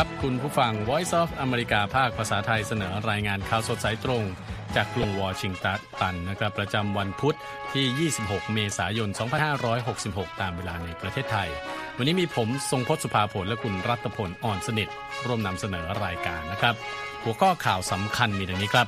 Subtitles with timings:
[0.00, 4.24] ครับ คุณผู้ฟัง Voice of America ภาคภาษาไทยเสนอรายงานข่าวสดสายตรง
[4.76, 7.36] จากกรุงวอชิงตันนะครับ ประจำวันพุธ
[7.72, 9.08] ที่ 26 เมษายน
[9.70, 11.48] 2566 ตามเวลาในประเทศไทย
[11.96, 14.88] วันนี้มีผมทรงพศสุภาผลและคุณรัตพลอ่อนสนิท
[15.26, 16.74] ร่วมนำเสนอรายการนะครับ
[17.22, 18.86] หัวข้อข่าวสำคัญมีดังนี้ครับ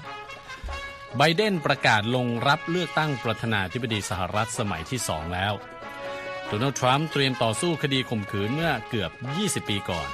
[1.16, 5.52] ไบเดนประกาศลงรับเลือกตั้งประธานาธิบดีสหรัฐสมัยที่2แล้ว
[6.46, 9.10] โดนัลด์ทรัมป์เตรียมต่อสู้คดีข่มขืนเมื่อเกือบ
[9.64, 10.10] 20 ปีก่อน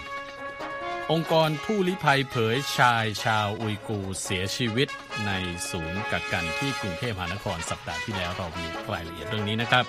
[1.12, 4.88] องค์กรผู้ลี้ภัยเผยชายชาวอุยกูเสียชีวิต
[5.26, 5.32] ใน
[5.70, 9.84] ศูนย์กักกันที่กรุงเทพมหานครสัปดาห์ที่แล้วเรามีรายละเอียดเรื่องนี้นะครับ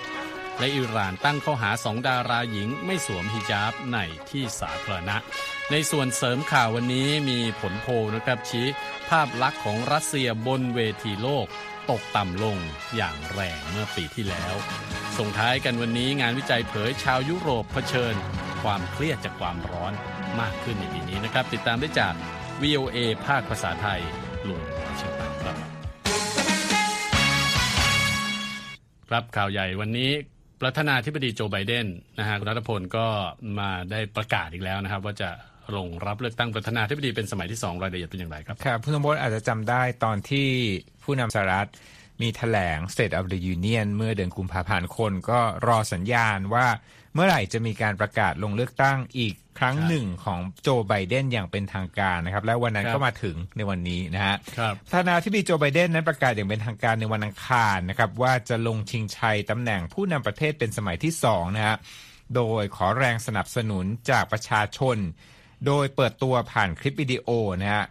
[0.59, 3.97] และอิหร่านตั้งข้อหาสองดาราหญิงไม่สวมฮิญาบใน
[4.29, 5.17] ที่สาธารณะ
[5.71, 8.67] ในส่วนเสริมข่าววันนี้มีผลโพลนะครับชี้
[9.09, 11.47] ภาพลักษณ์ของรัสเซียบนเวทีโลก
[11.89, 12.57] ตกต่ำลง
[12.95, 14.55] อย่างแรงเมื่อปีที่แล้ว
[15.17, 18.15] ส่งท้ายกันวันนี้งานวิจัยเผยชาวยุโรปเผชิญ
[18.63, 19.93] ความเครียดจากความร้อน
[20.41, 22.13] มากขึ้นในปีนี้นะครับ ติดตามได้จาก
[22.63, 23.99] VOA ภาคภาษาไทย
[24.47, 25.55] ลุงวอชิงตันครับ
[29.09, 30.11] ครับข่าวใหญ่วันนี้
[30.61, 31.85] ประธานาธิบดีโจไบเดน
[32.19, 33.07] นะฮะคุณรัฐพลก็
[33.59, 35.29] มาได้ประกาศอีกแล้วนะครับ ว่าจะ
[35.75, 40.47] ลงรับเลือกตั้งประธานาธิบดีเป็นสมัยที่สองรายละเอียดเป็นอย่างไรครับครับผู้นำบดอาจจะจำได้ตอนที่
[41.03, 41.69] ผู้นำสหรัฐ
[42.21, 46.67] มีแถลง State of the Union เมื่อเดือนกุมภาพันธ์คนก็รอสัญญาณว่า
[47.13, 61.77] เมื่อไหร่จะมีการประกาศลงเลือกตั้งอีกครั้งหนึ่งของโจไบเดนอย่างเป็นทางการนะครับ และวันนั้นครับก็มาถึงในวันนี้นะฮะครับประธานาธิบดีโจไบเดนนั้นประกาศอย่างเป็นทางการในวันอังคารนะครับว่าจะลงชิงชัยตำแหน่งผู้นำประเทศเป็นสมัยที่สองนะฮะ
[62.35, 64.97] โดยขอแรงสนับสนุนจากประชาชน
[65.67, 67.27] โดยเปิดตัวผ่านคลิปวิดีโอ
[67.61, 67.85] นะฮะ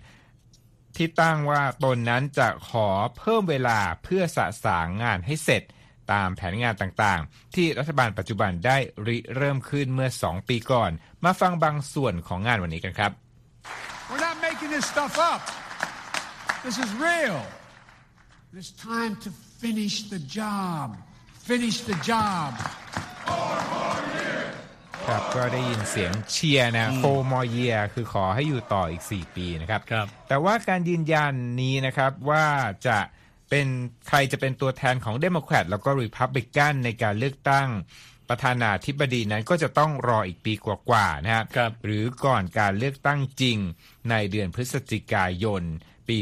[0.96, 5.62] ที่ตั้งว่าตนนั้นจะขอเพิ่มเวลาเพื่อสะสางงานให้เสร็จ
[6.12, 8.76] ตามแผนงานต่างๆ ที่รัฐบาลปัจจุบันได้
[9.06, 10.90] ริเริ่มขึ้นเมื่อ 2 ปีก่อน
[11.24, 13.12] มาฟังบางส่วนของงานวันนี้กันครับ
[14.08, 15.42] We're not making this stuff up.
[16.66, 17.40] This is real.
[18.58, 19.30] It's time to
[19.62, 20.86] finish the job.
[21.50, 22.50] Finish the job.
[25.06, 32.46] ครับก็ได้ยินเสียงเชียร์นะ four more years คือขอให้อยู่ต่ออีก 4 ปีนะครับครับแต่ว่าการยืนยันนี้นะครับว่า
[32.86, 32.98] จะ
[33.50, 33.66] เป็น
[34.08, 37.68] ใครจะเป็นตัวแทนของเดโมแครตแล้วก็รีพับลิกันในการเลือกตั้ง
[38.28, 43.58] ประธานาธิบดีนั้นก็จะต้องรออีกปีกว่าๆนะครับครับหรือก่อนการเลือกตั้งจริง
[44.10, 45.62] ในเดือนพฤศจิกายน
[46.08, 46.18] ปี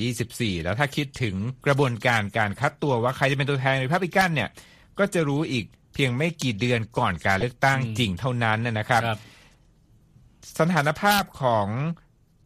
[0.00, 4.50] 2024 แล้วถ้าคิดถึงกระบวนการการคัดตัวว่าใครจะเป็นตัวแทนรีพับลิกันเนี่ย
[4.98, 9.18] ก็จะรู้อีกเพียงไม่กี่เดือนก่อนการเลือกตั้งจริงเท่านั้นนะครับครับ
[10.58, 11.68] สถานภาพของ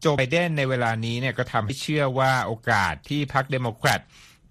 [0.01, 3.99] โจไบเดนในเวลานี้เนี่ยก็ทำให้เชื่อว่าโอกาสที่พรรคเดโมแครต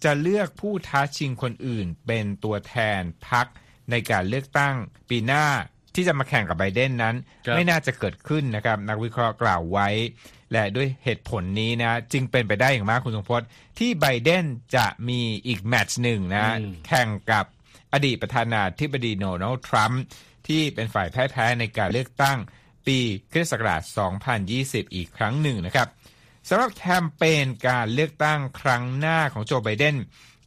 [0.04, 3.46] จะเลือกผู้ท้าชิงคนอื่น เป็นตัวแทนพรรค
[3.90, 4.74] ในการเลือกตั้ง
[5.10, 5.46] ปีหน้า
[5.94, 7.16] ที่จะมาแข่งกับไบเดนนั้น
[7.46, 9.88] ครับไม่น่าจะเกิดขึ้นนะครับ นักวิเคราะห์กล่าวไว้
[10.52, 13.42] และด้วยเหตุผลนี้นะ จึงเป็นไปได้อย่างมากคุณสมพศ
[13.78, 14.44] ที่ไบเดน
[14.76, 17.44] จะมีอีกแมตช์หนึ่งนะอืมแข่งกับ
[17.92, 20.02] อดีตประธานาธิบดีโดนัลด์ทรัมป์
[20.46, 22.38] ที่เป็นฝ่ายพ่ายแพ้ในการเลือกตั้ง
[22.86, 22.98] ปี
[23.32, 23.82] คริสต์ศักราช
[24.38, 25.88] 2020 อีกครั้งหนึ่งนะครับ
[26.48, 29.96] สำหรับแคมเปญการเลือกตั้งครั้งหน้าของโจไบเดน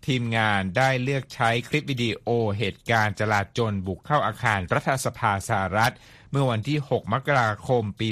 [0.07, 2.27] ทีมงานได้เลือกใช้คลิปวิดีโอ
[2.57, 5.93] เหตุการณ์จลาจลบุกเข้าอาคารรัฐสภาสหรัฐ
[6.31, 8.09] เมื่อวันที่ 6 มกราคมปี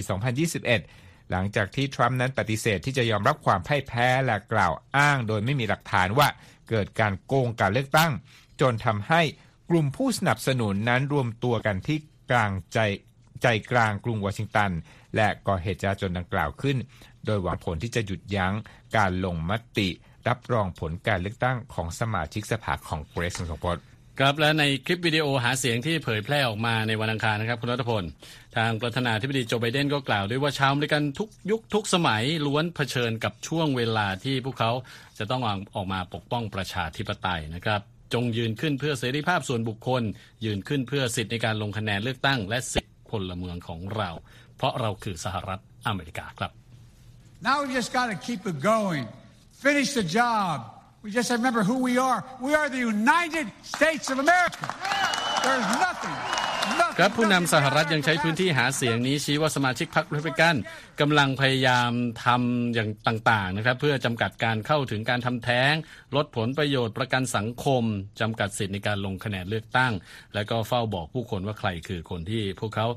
[0.63, 6.27] 2021 หลังจากที่ทรัมป์นั้นปฏิเสธที่จะยอมรับความพ่ายแพ้และกล่าวอ้าง โดยไม่มีหลักฐานว่า
[6.69, 8.11] เกิดการโกงการเลือกตั้ง
[8.61, 9.21] จนทำให้
[9.69, 11.97] กลุ่มผู้สนับสนุนนั้นรวมตัวกันที่
[12.31, 12.79] กลางใจ
[13.41, 14.71] ใจกลางกรุงวอชิงตัน
[15.15, 16.77] และก่อเหตุจลาจลดังกล่าวขึ้น
[17.25, 18.53] โดยหวังผลที่จะหยุดยั้ง
[18.97, 19.89] การลงมติ
[20.27, 23.83] รับรองผลการเลือกตั้งของสมาชิกสภาของเกรสสงพจน์
[24.19, 28.03] ครับและในคลิปวิดีโอหาเสียงที่เผยแพร่ออกมาในวันอังคารนะครับคุณรัฐพล
[28.57, 34.71] ทางประธานาธิบดีโจไบเดนก็กล่าวด้วยว่าชาวอเมริกันทุกยุคทุกสมัยล้วนเผชิญกับช่วงเวลาที่พวกเขา
[35.17, 35.41] จะต้อง
[35.75, 37.81] ออกมาปกป้องประชาธิปไตยนะครับ
[38.13, 40.03] จงยืนขึ้นเพื่อเสรีภาพส่วนบุคคล
[40.45, 44.09] ยืนขึ้นเพื่อสิทธิในการลงคะแนนเลือกตั้ง และสิทธิ พลเมืองของเรา
[44.57, 46.51] เพราะเราคือสหรัฐอเมริกาครับ
[47.47, 49.07] Now we just got to keep it going.
[49.51, 50.57] Finish the job.
[51.03, 52.23] We just remember who we are.
[52.39, 54.63] We are the United States of America.
[55.43, 56.00] There's nothing.
[56.99, 60.55] ครับผู้นำสหรัฐยังใช้พื้นที่หาเสียงนี้ชี้ว่าสมาชิกพรรครีพับลิกัน
[61.01, 61.91] กำลังพยายาม
[62.25, 65.73] ทำอย่างต่างๆนะครับเพื่อจำกัดการเข้าถึงการทำแท้ง
[66.15, 67.83] ลดผลประโยชน์ประกันสังคม
[68.19, 69.93] จำกัดสิทธิในการลงคะแนนเลือกตั้ง
[70.33, 72.87] และก็เฝ้าบอกผู้คนว่าใครคือคนที่พวกเขา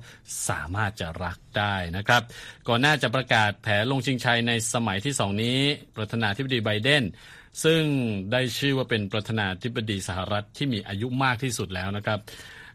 [0.48, 2.22] สามารถจะรักได้นะครับ
[2.68, 5.58] ก่อนหน้าจะประกาศแผนลงชิงชัยในสมัยที่สองนี้
[5.96, 7.02] ประธานาธิบดีไบเดน
[7.64, 7.82] ซึ่ง
[8.32, 12.20] ได้ชื่อว่าเป็นประธานาธิบดีสหรัฐที่มีอายุมากที่สุดแล้วนะครับ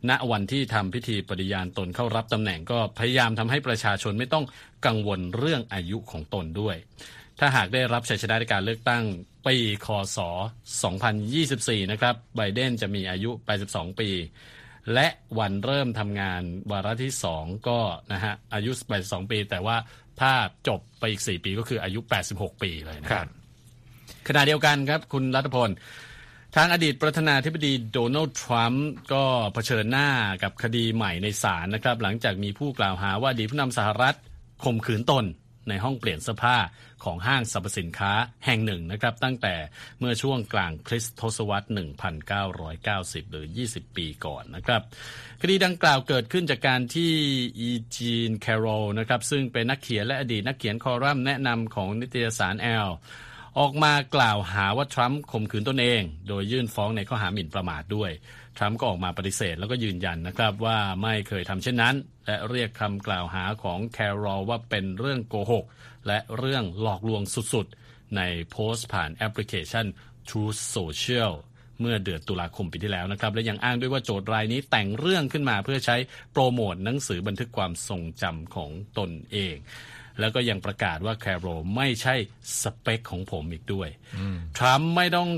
[0.10, 4.46] ณวันที่ทำพิธีปฏิญาณตนเข้ารับตำแหน่งก็พยายามทำให้ประชาชนไม่ต้อง
[4.86, 6.76] กังวลเรื่องอายุของตนด้วย
[7.40, 9.04] ถ้าหากได้รับชัยชนะในการเลือกตั้ง
[9.48, 10.20] ปีคศ
[11.06, 13.32] 2024 นะครับไบเดนจะมีอายุ
[13.66, 14.10] 82 ปี
[14.94, 15.08] และ
[15.40, 16.42] วันเริ่มทำงาน
[16.72, 17.80] วาระที่ 2 ก็
[18.14, 19.78] นะฮะอายุ 82 ปี แต่ว่า
[20.22, 20.32] ถ้า
[20.68, 22.00] จบไปอีก 4 ปีก็คืออายุ
[22.32, 23.28] 86 ปีเลยนะครับ
[24.28, 25.70] ขณะเดียวกันครับ คุณรัตพล
[26.56, 29.24] ทางอดีตประธานาธิบดีโดนัลด์ทรัมป์ก็
[29.54, 30.10] เผชิญหน้า
[30.44, 34.16] กับคดีใหม่ในศาลนะครับ หลังจากมีผู้กล่าวหาว่าอดีตผู้นำสหรัฐ
[34.64, 35.26] ข่มขืนตน
[35.70, 36.58] ในห้องเปลี่ยนเสื้อผ้า
[37.04, 38.12] ของห้างสรรพสินค้า
[38.46, 39.56] แห่งหนึ่งนะครับ ตั้งแต่
[40.00, 41.68] เมื่อช่วงกลางคริสตศวรรษ
[42.30, 44.82] 1990 หรือ 20 ปีก่อนนะครับ
[45.42, 47.12] คดีดังกล่าวเกิดขึ้นจากการที่
[47.60, 52.90] อีจีนแคโรลนะครับซึ่งเป็นนักเขียนและอดีตนักเขียนคอลัมน์แนะนำของนิตยสารแอล
[53.60, 58.12] ออกมากล่าวหาว่าทรัมป์ข่มขืนตนเอง โดยยื่นฟ้องในข้อหาหมิ่นประมาทด้วย
[58.58, 65.66] ทรัมป์ก็ออกมาปฏิเสธแล้วก็ยืนยันนะครับว่าไม่เคยทำเช่นนั้น และเรียกคำกล่าวหาของแคโรลว่าเป็นเรื่องโกหก
[66.08, 67.22] และเรื่องหลอกลวง
[67.54, 69.86] สุดๆ ในโพสต์ผ่านแอปพลิเคชัน
[70.30, 71.32] Truth Social
[71.82, 75.96] เมื่อเดือนตุลาคมปีที่แล้วนะครับ และยังอ้างด้วยว่าโจทย์รายนี้แต่งเรื่องขึ้นมาเพื่อใช้
[76.32, 79.56] โปรโมทหนังสือบันทึกความทรงจำของตนเอง
[80.20, 82.16] แล้วก็ยังประกาศว่าแคโรลไม่ใช่
[82.62, 83.90] สเปคของผมอีกด้วย
[84.58, 85.30] ทรัมป์ไม่ต้อง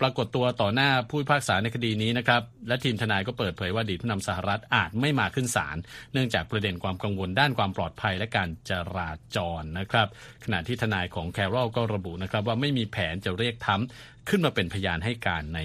[0.00, 5.76] ปรากฏตัวต่อหน้าผู้พิพากษาในคดีนี้นะครับ และทีมทนายก็เปิดเผยว่าอดีตผู้นำสหรัฐอาจไม่มาขึ้นศาล
[6.12, 10.08] เนื่องจากประเด็นความกังวลด้านความปลอดภัยและการจราจรนะครับ
[10.44, 13.88] ขณะที่ทนายของแคโรลก็ระบุนะครับว่าไม่มีแผนจะเรียกทรัมป์
[14.28, 15.60] ขึ้นมาเป็นพยานให้การใน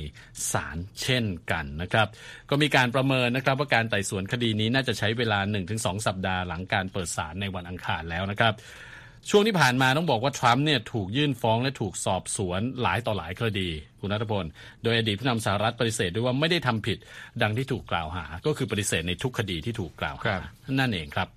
[0.51, 2.07] ศาลเช่นกันนะครับ
[2.49, 5.39] ก็มีการประเมินนะครับว่าการไต่สวนคดีนี้น่าจะใช้เวลา
[5.73, 8.53] 1-2 สัปดาห์หลังการเปิดศาลในวันอังคารแล้วนะครับ
[9.29, 13.69] ช่วงที่ผ่านมาต้องบอกว่าทรัมป์เนี่ยถูกยื่นฟ้องและถูกสอบสวนหลายต่อหลายคดี
[13.99, 14.45] คุณนัทพล
[14.83, 16.97] โดยอดีตผู้นำสหรัฐปฏิเสธด้วยว่าไม่ได้ทำผิด
[17.41, 20.41] ดังที่ถูกกล่าวหา ก็คือปฏิเสธในทุกคดีที่ถูกกล่าวครัหาบ
[20.79, 21.27] นั่นเองครับ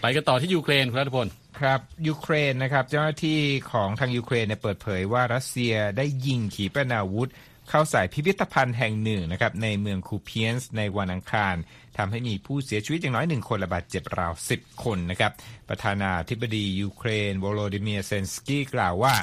[0.00, 1.28] ไปกันต่อที่ยูเครนคุณนัทพล
[1.60, 3.40] ครับยูเครนนะครับเจ้าหน้าที่
[3.72, 7.30] ของทางยูเครนเนี่ยเปิดเผยว่ารัสเซียได้ยิงขีปนาวุธ
[7.70, 11.54] เข้าใส่พิพิธภัณฑ์แห่งหนึ่งนะครับในเมืองคูเพียนส์ในวันอังคาร
[11.98, 15.32] ทำให้มีผู้เสียชีวิตอย่างน้อยหนึ่งคนและบาดเจ็บราว 10 คนนะครับ
[15.68, 19.14] ประธานาธิบดียูเครนโวโลดิเมียร์ เซเลนสกี้กล่าวว่า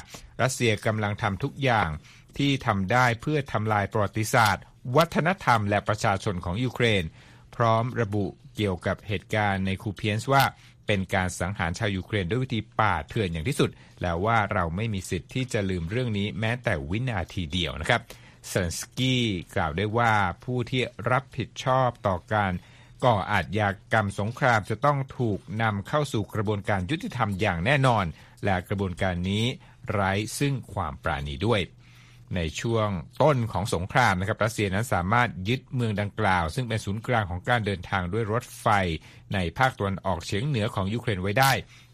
[0.42, 1.88] รัสเซียกำลังทำทุกอย่าง
[2.38, 4.62] ที่ทำได้เพื่อทำลายประวัติศาสตร์
[4.96, 7.04] วัฒนธรรมและประชาชนของยูเครน
[7.56, 10.44] พร้อมระบุเกี่ยวกับเหตุการณ์ในคูเพียนส์ว่า
[10.86, 13.70] เป็นการสังหารชาวยูเครนด้วยวิธีป่าเถื่อนอย่างที่สุด
[14.02, 18.02] แล้วว่าเราไม่มีสิทธิ์ที่จะลืมเรื่องนี้แม้แต่วินาทีเดียวนะครับ
[18.48, 19.24] เซนสกี้
[19.54, 20.14] กล่าวได้ว่า
[20.44, 22.52] ผู้ที่รับผิดชอบต่อการ
[23.04, 28.04] ก่ออาชญากรรมสงครามจะต้องถูกนำเข้าสู่กระบวนการยุติธรรมอย่างแน่นอน
[28.44, 29.44] และกระบวนการนี้
[29.90, 31.60] ไร้ซึ่งความปราณีด้วย
[32.36, 32.88] ในช่วง
[33.22, 38.66] ต้นของสงครามนะครับรัสเซียนั้นสามารถยึดเมืองดังกล่าว ซึ่งเป็นศูนย์กลางของการเดินทางด้วยรถไฟ
[39.34, 41.52] ในภาคตะวันออกเฉียงเหนือของยูเครนไว้ได้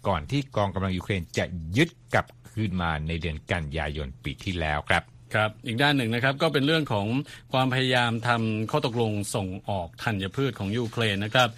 [0.08, 1.44] ก่อนที่กองกำลังยูเครนจะ
[1.76, 5.02] ยึดกลับคืนมาในเดือนกันยายนปีที่แล้วครับ
[5.34, 7.06] ครับอีกด้านหนึ่งนะครับก็เป็นเรื่องของ
[7.52, 11.48] ความพยายามทำข้อตกลงส่งออกธัญพืชของยูเครนนะครับ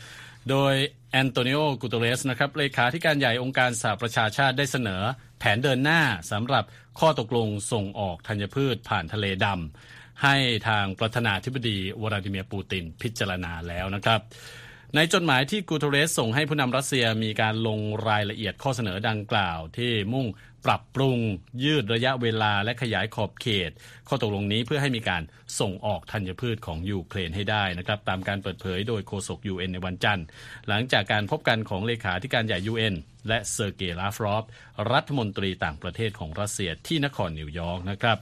[0.50, 0.74] โดย
[1.12, 5.02] แอนโตนิโอ กูตเรสนะครับเลขาธิการใหญ่องค์การสหประชาชาติได้เสนอ
[5.44, 6.64] แผนเดินหน้าสำหรับ
[7.00, 10.36] ข้อตกลงส่งออกธัญพืชผ่านทะเลดำให้
[10.68, 14.20] ทางประธานาธิบดีวลาดิเมียร์ปูตินพิจารณาแล้วนะครับ
[14.94, 20.26] ในจดหมายที่กูเทเรสส่งให้ผู้นำรัสเซียมีการลงรายละเอียดข้อเสนอดังกล่าวที่มุ่ง
[20.66, 21.18] ปรับปรุง
[21.64, 23.70] ยืดระยะเวลาและขยายขอบเขต
[24.08, 25.22] ข้อตกลงนี้เพื่อให้มีการ
[25.60, 30.26] ส่งออกธัญพืชของยูเครนให้ได้นะครับตามการเปิดเผยโดยโฆษก UN ในวันจันทร์
[30.68, 32.94] หลังจากการพบกันของเลขาธิการใหญ่ UN
[33.28, 34.44] และเซอร์เกย์ลาฟรอฟ
[34.92, 38.18] รัฐมนตรีต่างประเทศของรัสเซียที่นครนิวยอร์กนะครับ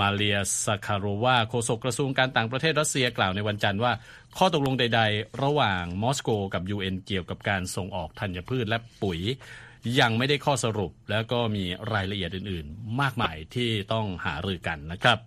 [0.00, 3.92] มาเรียซาคาโรวาโฆษกกระทรวงการต่างประเทศรัสเซียกล่าวในวันจันทร์ว่า
[4.38, 9.20] ข้อตกลงใด ๆ ระหว่างมอสโกกับ UN เกี่ยวกับการส่งออกธัญพืชและปุ๋ย
[10.00, 15.18] ยังไม่ได้ข้อสรุปแล้วก็มีรายละเอียดอื่น ๆ มากมายที่ต้องหารือกันนะครับ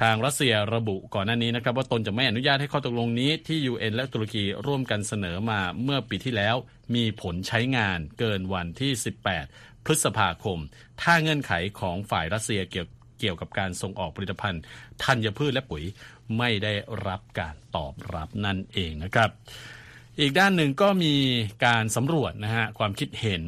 [0.00, 6.56] ทางรัสเซียระบุก่อนหน้านี้นะครับว่าตนจะไม่อนุญาตให้ข้อตกลงนี้ที่ UN และตุรกีร่วมกันเสนอมาเมื่อปีที่แล้ว
[6.94, 8.92] มีผลใช้งานเกินวันที่
[9.38, 10.58] 18 พฤษภาคม
[11.02, 12.88] ถ้าเงื่อนไขของฝ่ายรัสเซียเกี่ยว
[13.20, 14.62] เกี่ยวกับการส่งออกผลิตภัณฑ์
[15.04, 15.84] ธัญพืชและปุ๋ย
[16.38, 16.74] ไม่ได้
[17.06, 19.30] รับการตอบรับนั่นเองนะครับ
[20.20, 21.14] อีกด้านหนึ่งก็มี
[21.66, 23.42] การสำรวจนะฮะความคิดเห็น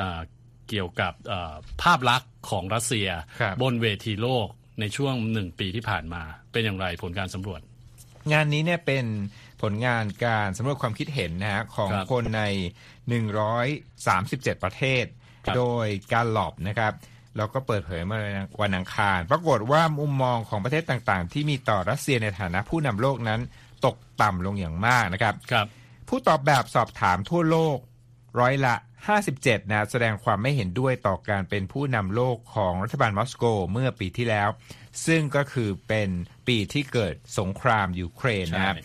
[0.00, 0.20] อ่า
[0.68, 3.08] เกี่ยวกับอ่าภาพลักษณ์ของรัสเซีย
[3.40, 4.48] ครับบนเวทีโลก
[4.80, 7.60] ในช่วงหนึ่งปีที่ผ่านมา เป็นอย่างไรผลการสำรวจ
[8.32, 9.04] งานนี้เนี่ยเป็น
[9.62, 12.42] ผลงานการสำรวจความคิดเห็นนะฮะของครับคนใน
[13.32, 15.04] 137 ประเทศ
[15.46, 16.92] ครับ โดยการหลอบนะครับ
[17.36, 18.20] แล้วก็เปิดเผยเมื่อ
[18.62, 23.40] วันอังคาร ปรากฏว่ามุมมองของประเทศต่างๆ ที่มีต่อรัสเซียในฐานะผู้นำโลกนั้น
[23.86, 25.66] ตกต่ำลงอย่างมากนะครับ ครับ
[26.08, 27.78] ผู้ตอบแบบสอบถามทั่วโลก
[28.40, 28.74] ร้อยละ
[29.06, 34.48] 57 นะแสดงความไม่เห็นด้วยต่อการเป็นผู้นำโลกของรัฐบาลมอสโกเมื่อปีที่แล้ว
[35.06, 36.08] ซึ่งก็คือเป็น
[36.48, 38.84] ปีที่เกิดสงครามยูเครนนะครับใช่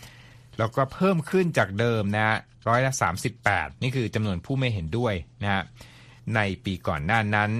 [0.58, 2.36] แล้วก็เพิ่มขึ้นจากเดิมนะ
[2.68, 2.92] ร้อยละ
[3.36, 5.62] 38 นี่คือจำนวนผู้ไม่เห็นด้วยนะฮะ
[6.34, 7.50] ในปีก่อนหน้านั้น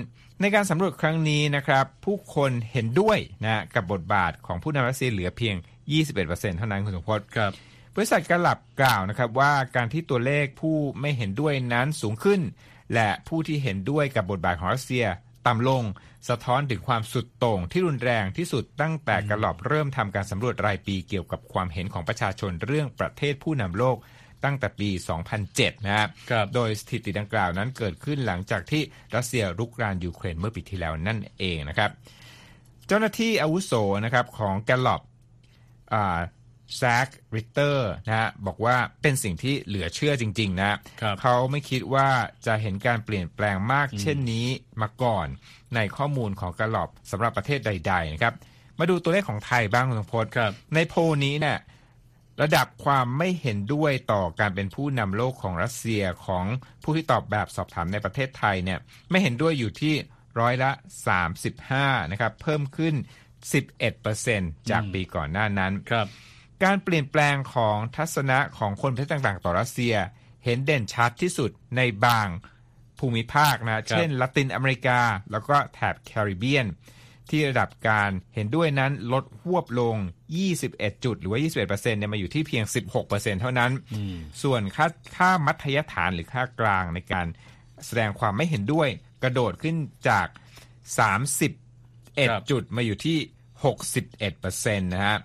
[0.40, 5.54] ในการสำรวจครั้งนี้นะครับ ผู้คนเห็นด้วยนะกับบทบาทของผู้นำรัสเซียเหลือเพียง
[6.06, 7.52] 21%เท่านั้นคุณสมพศครับ
[7.94, 12.40] บริษัทกลับกล่าวนะครับว่าการที่ตัวเลขผู้ไม่เห็นด้วยนั้นสูงขึ้น
[12.94, 15.06] และผู้ที่เห็นด้วยกับบทบาทของรัสเซีย
[15.46, 15.82] ต่ำลง
[16.28, 23.96] สะท้อนถึงความสุดโต่งที่รุนแรงที่สุดตั้งแต่ Gallup เริ่มทำการสำรวจรายปีเกี่ยวกับความเห็นของประชาชนเรื่องประเทศผู้นำโลก
[24.44, 24.90] ตั้งแต่ปี
[25.38, 28.82] 2007 นะครับครับ โดยสถิติดังกล่าวนั้นเกิดขึ้นหลังจากที่
[29.14, 31.90] รัสเซียรุกรานยูเครนเมื่อปีที่แล้วนั่นเองนะครับ
[32.86, 33.72] เจ้าหน้าที่อาวุโส
[34.04, 35.02] นะครับของ Gallup
[36.78, 42.08] แซคริตเตอร์นะฮะบอกว่าเป็นสิ่งที่เหลือเชื่อจริง ๆ นะครับเขาไม่คิดว่า
[42.46, 44.46] จะเห็นการเปลี่ยนแปลงมากเช่นนี้
[44.82, 45.26] มาก่อน
[45.74, 48.34] ในข้อมูลของแกลลอบสำหรับประเทศใด ๆ นะครับ
[48.78, 51.58] มาดูตัวเลขของไทยบ้างคุณสมพศครับในโพลนี้เนี่ย
[52.42, 56.44] ระดับความไม่เห็นด้วยต่อการเป็นผู้นำโลกของรัสเซียของ
[56.82, 58.78] ผู้ที่ตอบแบบสอบถามในประเทศไทยเนี่ย
[59.10, 59.94] ไม่เห็นด้วยอยู่ที่
[60.40, 60.70] ร้อยละ
[61.40, 62.94] 35 นะครับ เพิ่มขึ้น
[63.82, 66.06] 11%จากปีก่อนหน้านั้นครับ
[66.62, 69.94] การเปลี่ยนแปลงของทัศนะของคนประเทศต่างๆ ต่อรัสเซีย
[70.44, 72.28] เห็นเด่นชัดที่สุดในบาง
[72.98, 76.66] ภูมิภาคนะ เช่นละตินอเมริกา แล้วก็แถบแคริบเบียน
[77.30, 79.96] ที่ระดับการเห็นด้วยนั้นลดหวบลง
[80.50, 82.64] 21 จุด หรือว่า 21%เนี่ยมาอยู่ที่เพียง
[82.98, 83.72] 16%เท่านั้น
[84.42, 87.26] ส่วนค่าค่ามัธยฐานหรือค่ากลางในการ
[87.86, 88.88] แสดงความไม่เห็นด้วย
[89.22, 89.76] กระโดดขึ้น
[90.08, 90.30] จากค
[92.30, 93.18] รับ31 จุดมาอยู่ที่
[94.02, 95.16] 61%นะฮะ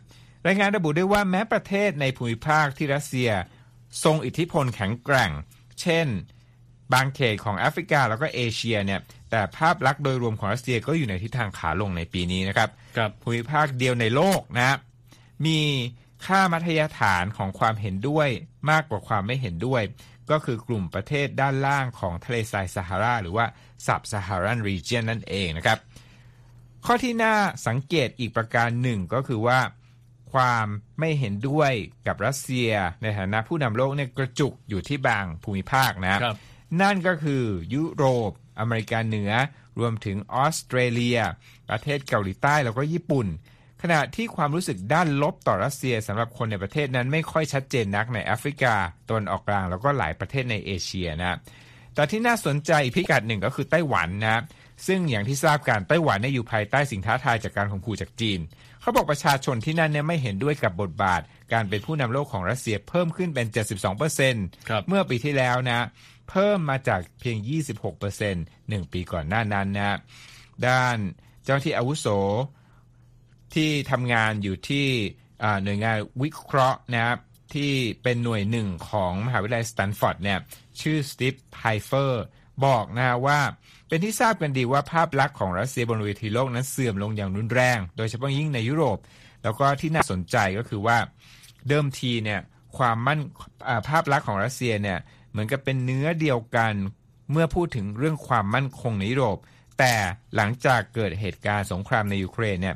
[0.48, 3.30] รายงานระบุด้วยว่าแม้ประเทศในภูมิภาคที่รัสเซีย
[4.04, 5.32] ทรงอิทธิพลแข็งแกร่ง
[5.82, 6.08] เช่น
[6.94, 9.00] บางเขตของแอฟริกาแล้วก็เอเชียเนี่ย
[9.32, 14.78] แต่ภาพลักษณ์โดยรวมของรัสเซียก็อยู่ในทิศทางขาลงในปีนี้นะครับครับภูมิภาคเดียวในโลกนะ
[15.46, 15.60] มี
[16.26, 18.28] ค่ามัธยฐานของความเห็นด้วย
[18.70, 19.84] มากกว่าความไม่เห็นด้วย
[20.32, 23.46] ก็คือกลุ่มประเทศด้านล่างของทะเลทรายซาฮาราหรือว่า
[23.86, 25.78] Sub Saharan Region นั่นเองนะครับ
[26.86, 27.36] ข้อที่น่า
[27.68, 29.60] สังเกตอีกประการหนึ่งก็คือว่า
[30.34, 30.66] ความ
[31.00, 31.72] ไม่เห็นด้วย
[32.08, 32.72] กับรัสเซีย
[33.02, 36.38] ในฐานะผู้นำโลกเนี่ยกระจุกอยู่ที่บางภูมิภาคนะครับ
[36.82, 37.44] นั่นก็คือ
[37.74, 39.32] ยุโรป อเมริกาเหนือ
[39.80, 41.20] รวมถึงออสเตรเลีย
[41.70, 43.28] ประเทศเกาหลีใต้แล้วก็ญี่ปุ่น
[43.82, 48.76] ขณะที่ความรู้สึกด้านลบต่อรัสเซียสำหรับคนในประเทศนั้นไม่ค่อยชัดเจนนักในแอฟริกา
[49.08, 51.38] ตะวันออกกลางแล้วก็หลายประเทศในเอเชียนะ
[51.96, 54.42] แต่ที่น่าสนใจอีกพิกัดหนึ่งก็คือไต้หวันนะ
[54.88, 58.40] ซึ่งอย่างที่ทราบกันไต้หวันเนี่ยอยู่ภายใต้สิ่งท้าทายจากการข่มขู่จากจีน
[58.82, 61.22] เขาบอกประชาชนที่นั่นเนี่ยไม่เห็นด้วยกับบทบาท
[61.54, 63.48] การเป็นผู้นำโลกของรัสเซียเพิ่มขึ้นเป็น
[64.08, 65.88] 72%ครับเมื่อปีที่แล้วนะ
[66.30, 67.38] เพิ่มมาจากเพียง
[68.04, 69.98] 26%หนึ่งปีก่อนหน้านั้นนะ
[70.68, 70.98] ด้าน
[71.44, 72.08] เจ้าหน้าที่อาวุโส
[73.56, 74.88] ที่ทำงานอยู่ที่
[75.44, 77.18] อ่าหน่วยงานวิเคราะห์นะครับ
[77.54, 80.40] ที่เป็นหน่วยหนึ่งของมหาวิทยาลัยสแตนฟอร์ดเนี่ย
[80.82, 82.24] ชื่อสตีฟไพเฟอร์
[82.66, 83.40] บอกนะฮะว่า
[83.88, 88.98] เป็นที่ทราบกันดีว่าภาพลักษณ์ของรัสเซียบนเวทีโลกนั้นเสื่อมลงอย่างรุนแรง โดยเฉพาะยิ่งในยุโรป
[89.44, 90.98] แล้วก็ที่น่าสนใจก็คือว่า
[91.68, 92.40] เดิมทีเนี่ย
[92.78, 93.20] ความมั่น
[93.88, 94.98] ภาพลักษณ์ของรัสเซียเนี่ย
[95.32, 96.74] เหมือนกับเป็นเนื้อเดียวกัน
[97.32, 99.38] เมื่อพูดถึงเรื่องความมั่นคงในยุโรป
[99.80, 99.94] แต่
[100.36, 102.76] หลังจากเกิดเหตุการณ์สงครามในยูเครนเนี่ย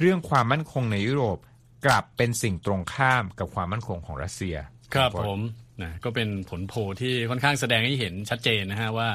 [0.00, 1.38] เรื่องความมั่นคงในยุโรป
[1.86, 4.56] กลับเป็นสิ่งตรงข้ามกับความมั่นคงของรัสเซีย
[4.94, 5.40] ครับผม
[5.82, 9.08] นะก็เป็นผลโพลที่ค่อนข้างแสดงให้เห็นชัดเจนนะฮะว่า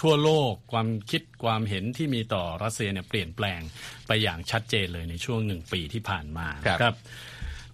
[0.00, 3.60] ทั่วโลกความคิดความเห็นที่มีต่อรัสเซียเนี่ยเปลี่ยนแปลง
[4.06, 6.96] ไปอย่างชัดเจนเลยในช่วงหนึ่งปีที่ผ่านมาครับนะครับ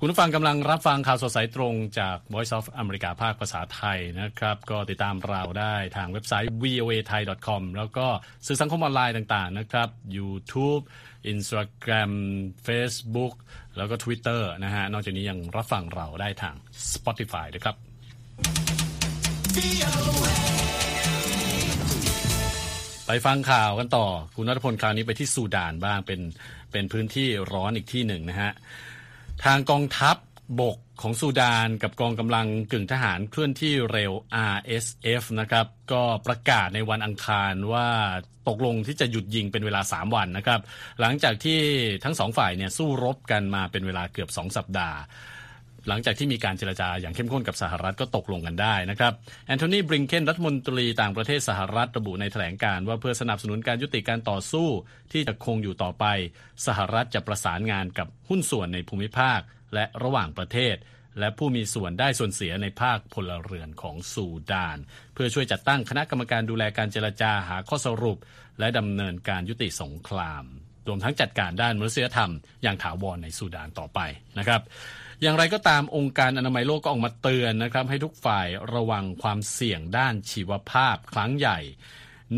[0.02, 8.06] คุณผู้ฟังกำลังรับฟังข่าวสดสายตรงจาก Voice of America ภาคภาษาไทยนะครับ ก็ติดตามเราได้ทางเว็บไซต์ voa thai com แล้วก็
[8.46, 10.82] สื่อสังคมออนไลน์ต่างๆนะครับ YouTube
[11.32, 12.12] Instagram
[12.66, 13.34] Facebook
[13.76, 16.54] แล้วก็ Twitter นะฮะ นอกจากนี้ยังรับฟังเราได้ทาง
[16.92, 17.89] Spotify ด้วยครับ
[23.06, 26.20] ไปฟังข่าวกันต่อ คุณนัทพลคราวนี้ไปที่ซูดานบ้างเป็น
[26.72, 28.52] เป็นพื้นที่ร้อนอีกที่หนึ่งนะฮะ
[29.44, 30.16] ทางกองทัพ
[30.60, 34.12] บกของซูดานกับกองกำลังกึ่งทหารเคลื่อนที่เร็ว
[34.54, 37.88] RSF นะครับ ก็ประกาศในวันอังคารว่า
[38.48, 40.60] ตกลงที่จะหยุดยิงเป็นเวลา 3 วันนะครับ
[41.00, 41.60] หลังจากที่
[42.04, 44.98] ทั้งสองฝ่ายเนี่ยสู้รบกันมาเป็นเวลาเกือบ 2 สัปดาห์
[45.88, 49.12] หลังจากที่มีการเจรจาอย่างเข้มข้นกับสหรัฐก็ตกลงกันได้นะครับ
[49.46, 54.68] แอนโทนีบริงเคนรัฐมนตรีต่างประเทศสหรัฐระบุในแถลงการว่าเพื่อสนับสนุนการยุติการต่อสู้
[55.12, 56.04] ที่จะคงอยู่ต่อไป
[56.66, 59.40] สหรัฐจะประสานงานกับหุ้นส่วนในภูมิภาค
[59.74, 60.76] และระหว่างประเทศ
[61.18, 64.78] และผู้มีส่วนได้ส่วนเสียในภาคพลเรือนของซูดาน
[65.14, 68.18] เพื่อช่วยจัดตั้งคณะกรรมการดูแลการเจรจาหาข้อสรุป
[68.58, 70.44] และดำเนินการยุติสงคราม
[70.88, 72.32] รวมทั้งจัดการด้านมนุษยธรรม
[72.62, 74.00] อย่างถาวรในซูดานต่อไป
[74.38, 74.60] นะครับ
[75.22, 81.58] อย่างไรก็ตามองค์การอนามัยโลกก็ออกมาเตือนนะครับ ให้ทุกฝ่ายระวังความเสี่ยงด้านชีวภาพครั้งใหญ่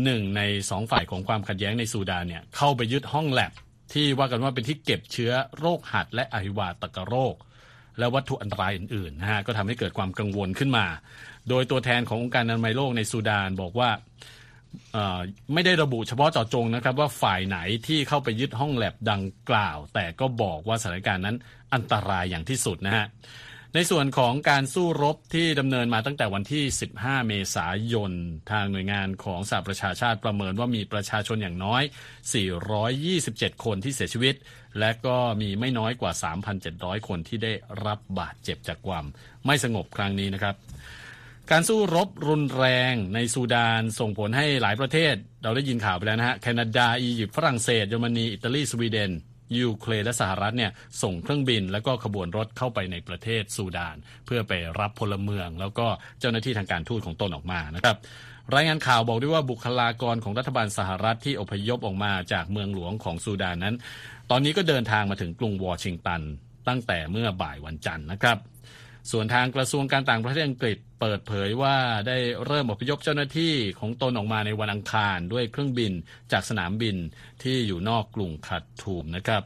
[0.03, 3.51] หนึ่งในสองฝ่ายของความขัดแย้งในซูดานเนี่ยเข้าไปยึดห้องแลบ
[3.93, 7.35] ที่ว่ากันว่าเป็นที่เก็บเชื้อโรคหัดและอหิวาตกโรค
[7.99, 10.85] และวัตถุอันตรายอื่นๆนะฮะก็ทำให้เกิดความกังวลขึ้นมา
[11.49, 13.89] โดยตัวแทนขององค์การอนามัยโลกในซูดานบอกว่า
[15.53, 21.37] ไม่ได้ระบุเฉพาะเจาะจงนะครับว่าฝ่ายไหนที่เข้าไปยึดห้องแลบดังกล่าว แต่ก็บอกว่าสถานการณ์นั้น
[21.73, 23.05] อันตรายอย่างที่สุดนะฮะ
[23.75, 26.63] ในส่วนของการสู้รบที่ดำเนินมาตั้งแต่วันที่
[26.95, 28.11] 15 เมษายน
[28.51, 31.83] ทางหน่วยงานของสหประชาชาติประเมินว่ามีประชาชนอย่างน้อย
[32.73, 34.35] 427 คนที่เสียชีวิต
[34.79, 36.11] และก็มีไม่น้อยกว่า
[36.59, 37.53] 3,700 คนที่ได้
[37.85, 39.05] รับบาดเจ็บจากความ
[39.45, 40.55] ไม่สงบครั้งนี้นะครับ
[41.51, 49.11] การสู้รบรุนแรงในซูดานส่งผลให้หลายประเทศ เราได้ยินข่าวไปแล้วนะฮะ แคนาดา อียิปต์ฝรั่งเศส เยอรมนี อิตาลี สวีเดน
[49.59, 50.71] ยูเครนและสหรัฐเนี่ย
[51.01, 53.95] ส่งเครื่องบินแล้วก็ขบวนรถเข้าไปในประเทศซูดาน
[54.25, 55.87] เพื่อไปรับพลเมือง แล้วก็
[56.19, 57.97] เจ้าหน้าที่ทางการทูตของตนออกมานะครับ
[58.55, 63.75] รายงานข่าวบอกด้วยว่าบุคลากรของรัฐบาลสหรัฐที่อพยพออกมาจากเมืองหลวงของซูดานนั้น
[64.31, 66.21] ตอนนี้ก็เดินทางมาถึงกรุงวอชิงตัน
[66.67, 68.37] ตั้งแต่เมื่อบ่ายวันจันทร์นะครับ
[69.11, 75.91] ส่วนทางกระทรวงการต่างประเทศอังกฤษ เปิดเผยว่าได้เริ่มอพยพเจ้าหน้าที่ของตนออกมาในวันอังคารด้วยเครื่องบิน
[76.31, 76.95] จากสนามบิน
[77.43, 79.43] ที่อยู่นอกกรุงคัตทูมนะครับ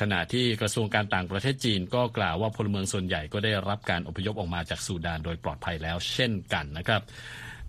[0.00, 7.02] ขณะที่กระทรวงการต่างประเทศจีนก็กล่าวว่าพลเมืองส่วนใหญ่ก็ได้รับการอพยพออกมาจากซูดานโดยปลอดภัยแล้วเช่นกันนะครับ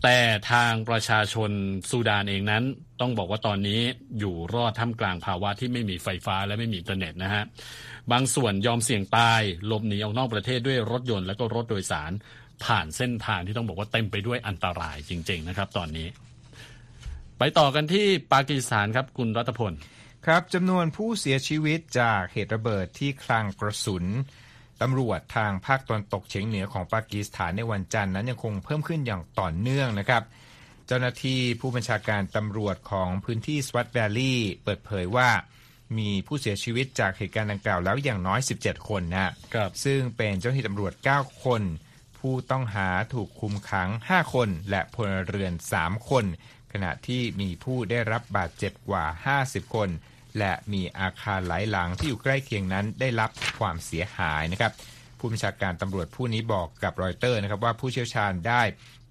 [0.04, 0.18] แต่
[0.52, 1.52] ทางประชาชน
[1.90, 2.64] ซูดานเองนั้น
[3.02, 3.82] ต้องบอกว่าตอนนี้
[4.20, 7.44] อยู่รอดท่ามกลางภาวะที่ไม่มีไฟฟ้าและไม่มีอินเทอร์เน็ตนะฮะ
[8.12, 12.12] บางส่วนยอมเสี่ยงตายหลบหนีออกนอกประเทศด้วยรถยนต์และก็รถโดยสาร
[12.66, 16.08] ผ่านเส้นทางที่ต้องบอกว่าเต็มไปด้วยอันตรายจริง ๆ นะครับ ตอนนี้
[17.38, 19.74] ไปต่อกันที่ปากีสถานครับคุณรัตพล
[20.26, 24.06] ครับจำนวนผู้เสียชีวิตจากเหตุระเบิดที่คลังกระสุน
[24.82, 30.24] ตำรวจทางภาคตะวันตกเฉียงเหนือของปากีสถานในวันจันทร์นั้นยังคงเพิ่มขึ้นอย่างต่อเนื่องนะครับ
[30.88, 35.30] เจ้าหน้าที่ผู้บัญชาการตำรวจของพื้นที่สวัตแวลลี่เปิดเผยว่า
[35.98, 41.62] มีผู้เสียชีวิตจากเหตุการณ์ดังกล่าวแล้วอย่างน้อย 17 คนนะครับซึ่งเป็นเจ้าหน้าที่ตำรวจ 9 คน
[42.20, 46.26] ผู้ต้องหาถูกคุมขัง 5 คน และพลเรือน 3 คน
[46.74, 49.06] ขณะที่มีผู้ได้รับบาดเจ็บกว่า
[49.40, 49.90] 50 คน
[50.40, 53.30] และมีอาคารหลายหลังที่อยู่ใกล้เคียงนั้นได้รับ
[53.60, 54.72] ความเสียหายนะครับ
[55.20, 58.62] ผู้บัญชาการตำรวจผู้นี้บอกกับรอยเตอร์นะครับว่าผู้เชี่ยวชาญได้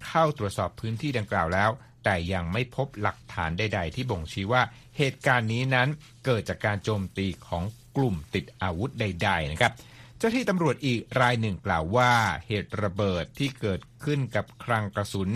[0.05, 1.69] เข้าตรวจสอบพื้นที่ดังกล่าวแล้ว
[2.03, 4.63] แต่ยังไม่พบหลักฐานใด ๆ ที่บ่งชี้ว่า
[4.97, 5.87] เหตุการณ์นี้นั้น
[6.25, 7.63] เกิดจากการโจมตีของ
[7.97, 9.73] กลุ่มติดอาวุธใด ๆ นะครับ
[10.21, 12.13] เจ้าที่ตำรวจอีกรายหนึ่งกล่าวว่า
[12.47, 15.29] เหตุระเบิดที่เกิดขึ้นกับคลังกระสุน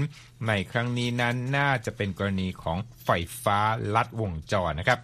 [0.47, 3.09] ในครั้งนี้นั้นน่าจะเป็นกรณีของไฟ
[3.43, 3.59] ฟ้า
[3.95, 4.99] ลัดวงจรนะครับ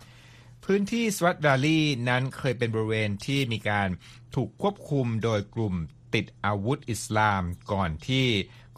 [0.65, 3.89] พื้นที่สวัตดาลีนั้นเคยเป็นบริเวณที่มีการ
[4.35, 5.75] ถูกควบคุมโดยกลุ่ม
[6.15, 8.27] ติดอาวุธอิสลามก่อนที่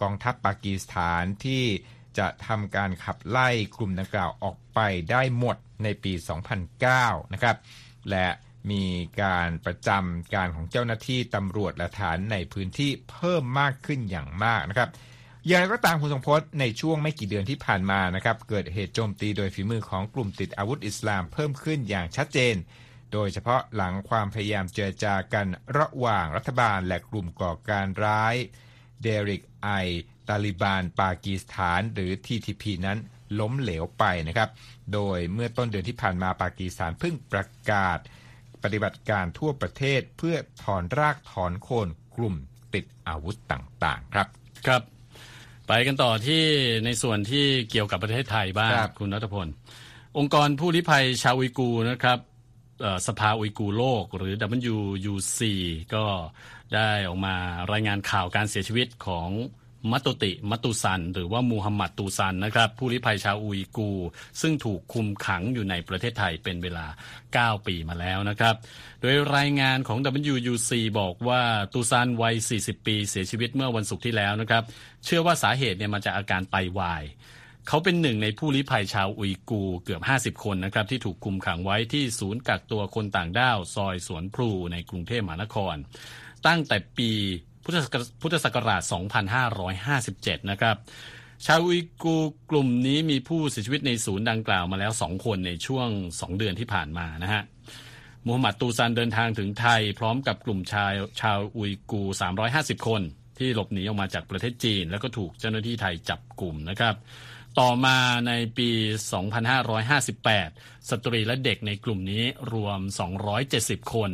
[0.01, 1.65] กองทัพปากีสถานที่
[2.17, 4.79] จะทำการขับไล่กลุ่มดังกล่าวออกไป
[5.11, 6.13] ได้หมดในปี
[6.73, 7.57] 2009 นะครับ
[8.09, 8.27] และ
[8.71, 8.85] มี
[9.21, 14.89] การประจำการของเจ้าหน้าที่ตำรวจและฐานในพื้นที่เพิ่มมากขึ้นอย่างมากนะครับ
[15.47, 22.55] อย่างไรก็ตามคุณสงพจน์ในช่วงไม่กี่เดือนที่ผ่านมานะครับเกิดเหตุโจมตีโดยฝีมือของกลุ่มติดอาวุธอิสลามเพิ่มขึ้นอย่างชัดเจน
[23.13, 25.47] โดยเฉพาะหลังความพยายามเจรจากัน
[25.77, 28.35] ระหว่างรัฐบาลและกลุ่มก่อการร้าย
[29.01, 29.69] เดริกไอ
[30.27, 32.97] ตาลิบานปากีสถานหรือ TTP นั้น
[33.39, 34.49] ล้มเหลวไปนะครับ
[34.93, 37.99] โดยเมื่อต้นเดือนที่ผ่านมาปากีสถานเพิ่งประกาศ
[38.63, 42.35] ปฏิบัติการทั่วประเทศเพื่อถอนรากถอนโคนกลุ่ม
[42.73, 44.27] ติดอาวุธต่างๆ ครับ
[44.67, 44.81] ครับ
[45.67, 46.43] ไปกันต่อที่
[46.85, 49.47] ในส่วนที่เกี่ยวกับประเทศไทยบ้างคุณรัตพล
[50.17, 52.19] องค์กรผู้ลี้ภัยชาวอุยกูนะครับ
[53.07, 54.33] สภาอุยกูโลก หรือ
[54.73, 55.39] WUC
[55.95, 56.05] ก็
[56.75, 57.35] ได้ออกมา
[57.71, 59.29] รายงานข่าวการเสียชีวิตของ
[59.91, 63.89] มัตุติมัตุซัน หรือว่ามูฮัมหมัดตูซันนะครับ ผู้ลี้ภัยชาวอุยกู
[64.41, 66.85] ซึ่งถูกคุมขังอยู่ในประเทศไทยเป็นเวลา
[67.57, 68.55] 9 ปีมาแล้วนะครับ
[69.01, 69.97] โดยรายงานของ
[70.33, 71.41] WUC บอกว่า
[71.73, 74.63] ตูซันวัย 40 ปีเสียชีวิตเมื่อวันศุกร์ที่แล้วนะครับ
[75.05, 77.03] เชื่อว่าสาเหตุเนี่ยมาจากอาการไตาวาย
[77.67, 80.01] เขาเป็นหนึ่งในผู้ลี้ภัยชาวอุยกูเกือบ
[80.37, 85.75] 50 คนนะครับ ที่ถูกคุมขังไว้ที่ศูนย์กักตัวคนต่างด้าว ซอยสวนพลูในกรุงเทพมหานคร
[86.47, 87.11] ตั้งแต่ปี
[87.63, 87.71] พุท
[88.33, 88.81] ธศักราช
[89.85, 90.75] 2557 นะครับ
[91.45, 92.15] ชาวอุยกู
[92.49, 97.41] กลุ่มนี้มีผู้เสียชีวิตในศูนย์ดังกล่าวมาแล้ว 2 คนในช่วง 2 เดือนที่ผ่านมานะฮะ
[98.25, 102.01] มูฮัมหมัดตูซันเดินทางถึงไทย พร้อมกับกลุ่มชายชาวอุยกู
[102.43, 103.01] 350 คน
[103.37, 106.95] ที่หลบหนีออกมาจากประเทศจีน แล้วก็ถูกเจ้าหน้าที่ไทยจับกลุ่มนะครับ
[107.59, 107.97] ต่อมา
[108.27, 108.69] ในปี
[109.95, 112.79] 2558 สตรีและเด็กในกลุ่มนี้รวม
[113.35, 114.11] 270 คน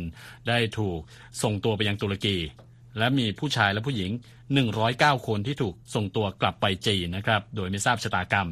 [0.48, 1.00] ได้ถูก
[1.42, 2.36] ส่งตัวไปยังตุรกี
[2.98, 4.10] และมีผู้ชายและผู้หญิง
[4.68, 8.48] 109 คนที่ถูกส่งตัวกลับไปจีนนะครับ โดยไม่ทราบชะตากรรม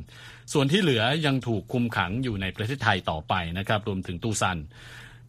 [0.53, 4.59] ส่วนที่เหลือยังถูกคุมขังอยู่ในประเทศไทยต่อไปนะครับ รวมถึงตูซัน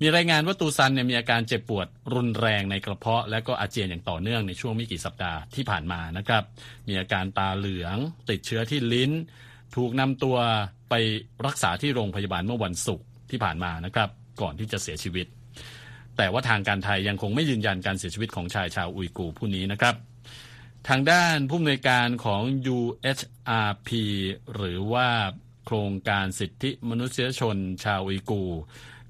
[0.02, 6.44] มีรายงานว่าตูซันเนี่ยมีอาการเจ็บปวดรุนแรงในกระเพาะ และก็อาเจียนอย่างต่อเนื่องในช่วงไม่กี่สัปดาห์ที่ผ่านมานะครับ
[6.88, 7.98] มีอาการตาเหลือง
[8.30, 9.12] ติดเชื้อที่ลิ้น
[9.76, 10.38] ถูกนำตัว
[10.90, 10.94] ไป
[11.46, 14.10] รักษาที่โรงพยาบาลเมื่อวันศุกร์ที่ผ่านมานะครับ
[14.42, 15.28] ก่อนที่จะเสียชีวิต
[16.18, 19.96] แต่ว่าทางการไทยยังคงไม่ยืนยันการเสียชีวิตของชายชาวอุยกูผู้นี้นะครับ
[20.88, 22.42] ทางด้านผู้อำนวยการของ
[22.78, 23.90] UHRP
[24.56, 25.08] หรือว่า
[25.66, 28.44] โครงการสิทธิมนุษยชนชาวอุยกู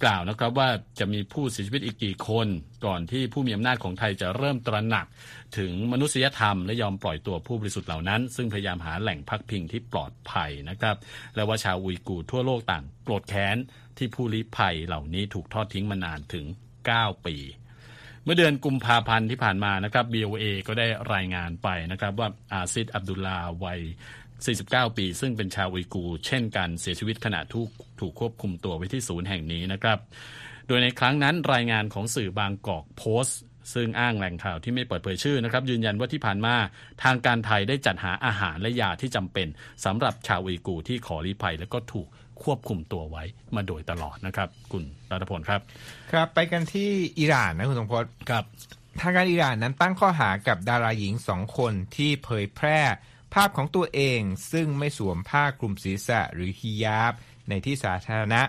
[0.04, 2.48] กล่าวนะครับว่าจะมีผู้เสียชีวิตอีกกี่คน
[2.86, 5.06] ก่อนที่ผู้มีอำนาจของไทยจะเริ่มตระหนัก
[5.58, 10.96] ถึงมนุษยธรรมและยอมปล่อยตัวผู้บริสุทธิ์เหล่านั้น ซึ่งพยายามหาแหล่งพักพิงที่ปลอดภัยนะครับ
[11.36, 13.58] และว่าชาวอุยกูทั่วโลกต่างโกรธแค้น
[13.98, 16.46] ที่ผู้ลี้ภัยเหล่านี้ถูกทอดทิ้งมานานถึง
[16.96, 17.36] 9 ปี
[18.24, 23.80] เมื่อเดือนกุมภาพันธ์ที่ผ่านมานะครับ BOA ก็ได้รายงานไปนะครับว่าอาซิดอับดุลลาวัย
[24.38, 27.70] 49 ปี ซึ่งเป็นชาวอุยกู เช่นกันเสียชีวิตขณะถูก
[28.00, 30.00] ถูกควบคุมตัวไว้ที่ศูนย์แห่งนี้นะครับ
[30.68, 33.40] โดยในครั้งนั้นรายงานของสื่อบางกอกโพสต์
[33.74, 36.56] ซึ่งอ้างแหล่งข่าวที่ไม่เปิดเผยชื่อนะครับ ยืนยันว่าที่ผ่านมา
[37.04, 39.48] ทางการไทยได้จัดหาอาหารและยาที่จำเป็น
[39.86, 42.08] สำหรับชาวอุยกูที่ขอลี้ภัย และก็ถูก
[42.44, 43.24] ควบคุมตัวไว้
[43.56, 45.62] มาโดยตลอดนะครับคุณรัตพลครับ
[46.12, 48.44] ครับไปกันที่อิหร่านนะคุณสมพศครับ
[49.02, 52.80] ทางการอิหร่านนั้นตั้งข้อหากับดาราหญิงสองคนที่เผยแพร่
[53.34, 54.22] ภาพของตัวเอง
[54.52, 57.14] ซึ่งไม่สวมผ้าคลุมศีรษะหรือฮิญาบ
[57.50, 58.42] ในที่สาธารณะ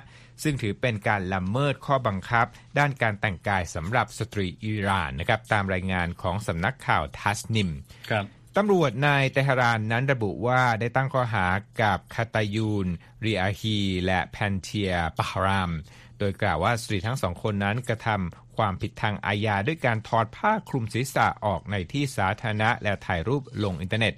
[0.43, 2.47] ซึ่งถือเป็นการละเมิดข้อบังคับ
[2.79, 7.71] ด้านการแต่งกายสำหรับสตรีอิหร่านนะครับตามรายงานของสำนักข่าวทัสนิม
[8.11, 8.25] ครับ
[8.57, 11.47] ตำรวจในเตหะรานนั้นระบุว่าได้ตั้งข้อหา
[11.83, 12.87] กับคาตายูน
[13.25, 15.71] ริอาฮีและแพนเทียปาราม
[16.19, 24.15] โดยกล่าวว่าสตรีทั้งสองคนนั้นกระทำความผิดทางอาญาด้วยการถอดผ้าคลุมศีรษะออกในที่สาธารณะและถ่ายรูปลงอินเทอร์เน็ต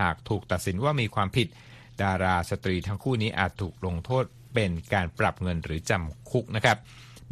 [0.00, 1.48] หากถูกตัดสินว่ามีความผิด
[2.02, 6.76] ดาราสตรีทั้งคู่นี้อาจถูกลงโทษเป็นการปรับเงินหรือจำคุกนะครับ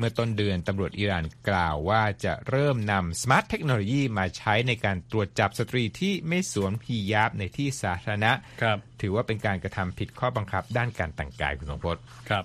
[0.01, 8.33] เมื่อต้นเดือนตำรวจอิหร่านกล่าวว่าจะเริ่มนำ smart technology มาใช้ในการตรวจจับสตรีที่ไม่สวมฮิญาบในที่สาธารณะ
[8.63, 11.97] ครับ ถือว่าเป็นการกระทำผิดข้อบังคับด้านการแต่งกายคุณสมพศ
[12.29, 12.45] ครับ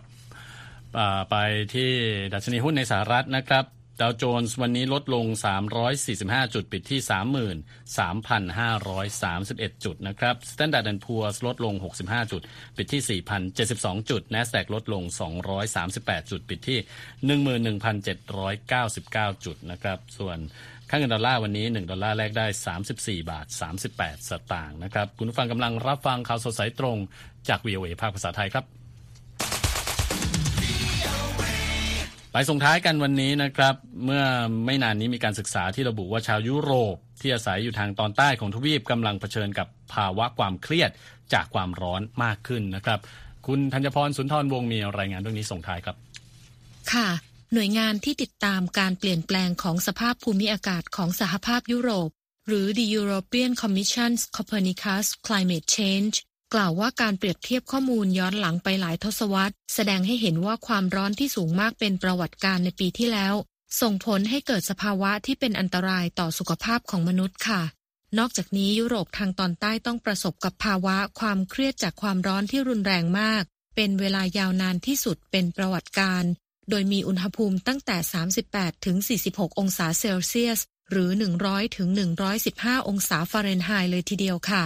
[0.97, 1.35] อ่าไป
[1.73, 1.91] ที่
[2.33, 3.65] ดัชนีหุ้นในสหรัฐนะครับ
[4.01, 5.25] ดาวโจนส์วันนี้ลดลง
[5.89, 6.99] 345 จุดปิดที่
[9.71, 12.41] 33,531 จุดนะครับ Standard Poor's ลดลง 65 จุด
[12.77, 13.21] ปิดที่
[13.59, 15.03] 4,072 จุด NASDAQ ลดลง
[15.65, 16.79] 238 จุด ปิดที่
[17.77, 20.37] 11,799 จุดนะครับ ส่วน
[20.89, 22.47] ค่าเงินดอลลาร์วันนี้ 1 ดอลลาร์แลกได้
[22.87, 23.45] 34 บาท
[23.87, 26.97] 38 สตางค์นะครับ คุณผู้ฟังกำลังรับฟังข่าวสดสายตรง
[27.49, 28.74] จาก VOA ภาคภาษาไทยครับ
[32.37, 34.23] ไปส่งท้ายกันวันนี้นะครับ เมื่อ
[34.65, 40.91] ไม่นานนี้มีการศึกษาที่ระบุว่าชาวยุโรป ที่อาศัยอยู่ทางตอนใต้ของทวีปกำลังเผชิญกับภาวะความเครียด
[41.33, 42.99] จากความร้อนมากขึ้นนะครับ
[43.47, 45.95] คุณธัญพรสุนทรวงศ์มีรายงานเรื่องนี้ส่งท้ายครับ
[46.93, 47.09] ค่ะ
[47.53, 52.09] หน่วยงานที่ติดตามการเปลี่ยนแปลงของสภาพภูมิอากาศของสหภาพยุโรป
[52.47, 56.15] หรือ The European Commission's Copernicus Climate Change
[56.55, 63.33] กล่าวว่าการเปรียบเทียบข้อมูลย้อนหลังไปหลายทศวรรษ แสดงให้เห็นว่าความร้อนที่สูงมากเป็นประวัติการในปีที่แล้ว
[63.81, 67.61] ส่งผลให้เกิดสภาวะที่เป็นอันตรายต่อสุขภาพของมนุษย์ค่ะ
[68.17, 73.43] นอกจากนี้ยุโรปทางตอนใต้ต้องประสบกับภาวะความเครียดจากความร้อนที่รุนแรงมาก
[73.75, 76.23] เป็นเวลายาวนานที่สุดเป็นประวัติการ
[76.69, 77.97] โดยมีอุณหภูมิตั้งแต่
[78.41, 80.59] 38 ถึง 46 องศาเซลเซียส
[80.91, 81.09] หรือ
[81.43, 81.89] 100 ถึง
[82.39, 84.65] 115 องศาฟาเรนไฮต์เลยทีเดียวค่ะ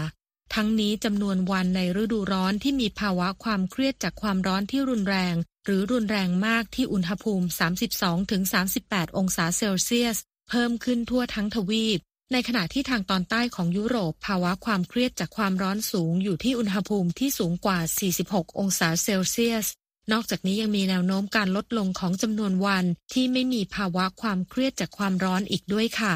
[0.56, 5.36] ทั้งนี้จำนวนวันในฤดูร้อนที่มีภาวะความเครียดจากความร้อนที่รุนแรง
[5.66, 7.48] หรือรุนแรงมากที่อุณหภูมิ
[7.90, 8.42] 32ถึง
[8.80, 10.18] 38 องศาเซลเซียส
[10.50, 12.00] เพิ่มขึ้นทั่วทั้งทวีป
[12.32, 17.80] ในขณะที่ทางตอนใต้ของยุโรปภาวะความเครียดจากความร้อนสูงอยู่ที่อุณหภูมิที่สูงกว่า
[18.20, 19.68] 46 องศาเซลเซียส
[20.12, 26.14] นอกจากนี้ยังมีแนวโน้มการลดลงของจำนวนวันที่ไม่มีภาวะความเครียดจากความร้อนอีกด้วยค่ะ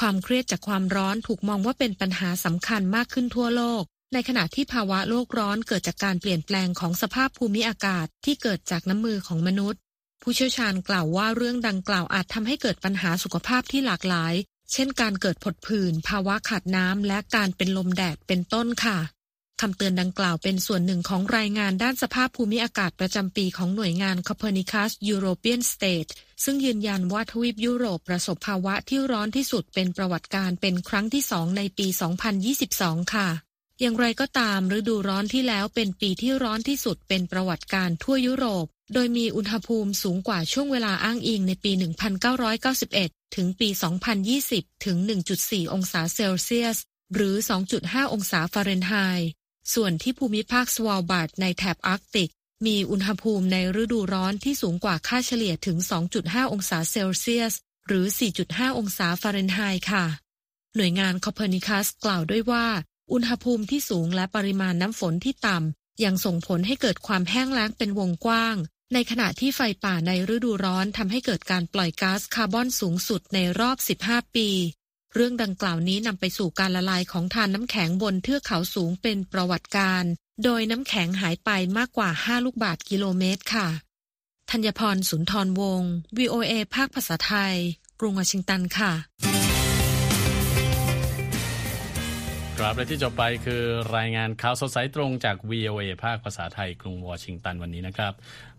[0.00, 9.80] ความเครียดจากความร้อนถูกมองว่าเป็นปัญหาสำคัญมากขึ้นทั่วโลก ในขณะที่ภาวะโลกร้อนเกิดจากการเปลี่ยนแปลงของสภาพภูมิอากาศที่เกิดจากน้ำมือของมนุษย์
[10.22, 14.34] ผู้เชี่ยวชาญกล่าวว่าเรื่องดังกล่าวอาจทำให้เกิดปัญหาสุขภาพที่หลากหลาย
[14.72, 18.98] เช่นการเกิดผดผื่น ภาวะขาดน้ำและการเป็นลมแดดเป็นต้นค่ะ
[19.60, 26.10] คำเตือนดังกล่าวเป็นส่วนหนึ่งของรายงานด้านสภาพภูมิอากาศประจำปีของหน่วยงาน Copernicus European State
[26.44, 31.86] ซึ่งยืนยันว่าทวีปยุโรปประสบภาวะที่ร้อนที่สุดเป็นประวัติการณ์เป็นครั้งที่สองในปี
[32.50, 33.28] 2022 ค่ะ
[33.80, 41.72] อย่างไรก็ตามฤดูร้อนที่แล้วเป็นปีที่ร้อนที่สุดเป็นประวัติการณ์ทั่วยุโรป โดยมีอุณหภูมิสูงกว่าช่วงเวลาอ้างอิงในปี
[42.54, 43.68] 1991 ถึงปี
[44.26, 44.96] 2020 ถึง
[45.36, 46.78] 1.4 องศาเซลเซียส
[47.14, 47.34] หรือ
[47.74, 49.30] 2.5 องศาฟาเรนไฮต์
[49.74, 52.30] ส่วนที่ภูมิภาคสวาลบาร์ดในแถบอาร์กติก
[52.66, 55.78] มีอุณหภูมิในฤดูร้อนที่สูงกว่าค่าเฉลี่ยถึง
[56.14, 57.54] 2.5 องศาเซลเซียส
[57.86, 58.04] หรือ
[58.42, 60.06] 4.5 องศาฟาเรนไฮต์ค่ะ
[60.76, 62.66] หน่วยงานคอ p e r n i คัสกล่าวด้วยว่า
[63.12, 68.56] อุณหภูมิที่สูงและปริมาณน้ำฝนที่ต่ำ ยังส่งผลให้เกิดความแห้งแล้งเป็นวงกว้าง
[68.94, 74.48] ในขณะที่ไฟป่าในฤดูร้อนทำให้เกิดการปล่อยก๊าซคาร์บอนสูงสุดในรอบ 15 ปี
[75.14, 80.04] เรื่องดังกล่าวนี้นำไปสู่การละลายของทานน้ำแข็งบนเทือกเขาสูงเป็นประวัติการ
[80.44, 83.68] โดยน้ำแข็งหายไปมากกว่า 5 ลูกบาทกิโลเมตรค่ะ
[84.50, 87.54] ธัญพรสุนทรวงศ์ VOA ภาคภาษาไทย
[88.00, 88.92] กรุงวอชิงตันค่ะ
[92.58, 93.62] ครับและที่จบไปคือ
[93.96, 98.12] รายงานข่าวสดสายตรงจาก VOA ภาคภาษาไทยกรุงวอชิงตันวันนี้นะครับ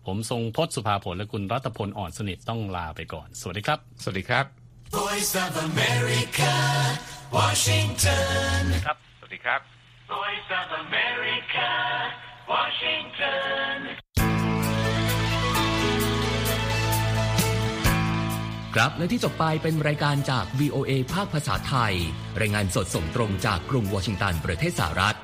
[0.06, 4.61] ผมทรงพศสุภาผลและคุณรัตพลอ่อนสนิทต้องลาไปก่อน สวัสดีครับ สวัสดีครับ
[5.00, 6.54] Voice of America,
[7.36, 8.62] Washington.
[8.86, 9.60] ครับ สวัสดีครับ
[10.12, 11.70] Voice of America,
[12.52, 13.76] Washington.
[18.74, 21.94] ครับและที่จบไปเป็นรายการจาก VOA ภาคภาษาไทย
[22.40, 25.16] รายงานสดส่งตรงจากกรุงวอชิงตันประเทศสหรัฐ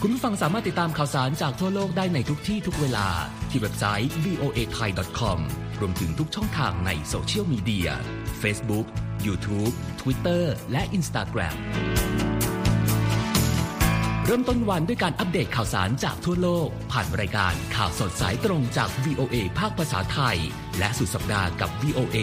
[0.00, 3.08] คุณผู้ฟังสามารถติดตามข่าวสารจากทั่วโลกได้ในทุกที่ทุกเวลา
[3.50, 5.40] ที่เว็บไซต์ voa thai com
[5.82, 7.88] รวมถึงทุกช่องทางในโซเชียลมีเดีย
[8.42, 8.86] Facebook
[9.26, 11.56] YouTube Twitter และ Instagram
[14.24, 20.38] เริ่มต้นวันด้วยการอัปเดตข่าวสารจากทั่วโลก ผ่านรายการข่าวสดสายตรงจาก VOA ภาคภาษาไทย
[20.78, 22.18] และสุดสัปดาห์กับ VOA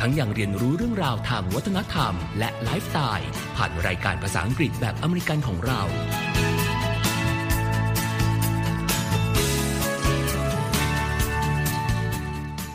[0.00, 5.80] ทั้งยังเรียนรู้เรื่องราวทางวัฒนธรรม และไลฟ์สไตล์ผ่านรายการภาษาอังกฤษแบบอเมริกันของเรา